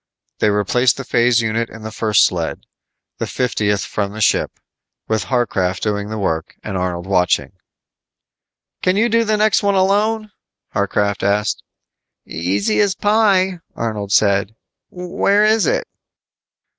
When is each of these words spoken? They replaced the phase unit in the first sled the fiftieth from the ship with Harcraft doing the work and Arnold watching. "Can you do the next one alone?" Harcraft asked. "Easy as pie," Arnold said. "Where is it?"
They 0.39 0.49
replaced 0.49 0.97
the 0.97 1.03
phase 1.03 1.41
unit 1.41 1.69
in 1.69 1.83
the 1.83 1.91
first 1.91 2.25
sled 2.25 2.61
the 3.19 3.27
fiftieth 3.27 3.85
from 3.85 4.13
the 4.13 4.19
ship 4.19 4.59
with 5.07 5.25
Harcraft 5.25 5.79
doing 5.83 6.09
the 6.09 6.17
work 6.17 6.55
and 6.63 6.75
Arnold 6.75 7.05
watching. 7.05 7.51
"Can 8.81 8.95
you 8.97 9.09
do 9.09 9.23
the 9.23 9.37
next 9.37 9.61
one 9.61 9.75
alone?" 9.75 10.31
Harcraft 10.73 11.21
asked. 11.21 11.61
"Easy 12.25 12.79
as 12.79 12.95
pie," 12.95 13.59
Arnold 13.75 14.11
said. 14.11 14.55
"Where 14.89 15.45
is 15.45 15.67
it?" 15.67 15.87